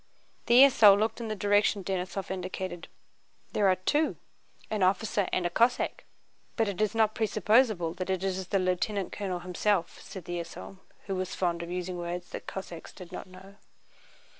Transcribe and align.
The 0.47 0.63
esaul 0.63 0.97
looked 0.97 1.21
in 1.21 1.27
the 1.27 1.35
direction 1.35 1.83
Denísov 1.83 2.31
indicated. 2.31 2.87
"There 3.51 3.67
are 3.69 3.75
two, 3.75 4.15
an 4.71 4.81
officer 4.81 5.27
and 5.31 5.45
a 5.45 5.49
Cossack. 5.51 6.05
But 6.55 6.67
it 6.67 6.81
is 6.81 6.95
not 6.95 7.13
presupposable 7.13 7.93
that 7.93 8.09
it 8.09 8.23
is 8.23 8.47
the 8.47 8.57
lieutenant 8.57 9.11
colonel 9.11 9.41
himself," 9.41 10.01
said 10.01 10.25
the 10.25 10.39
esaul, 10.39 10.79
who 11.05 11.13
was 11.15 11.35
fond 11.35 11.61
of 11.61 11.69
using 11.69 11.99
words 11.99 12.31
the 12.31 12.39
Cossacks 12.39 12.91
did 12.93 13.11
not 13.11 13.27
know. 13.27 13.57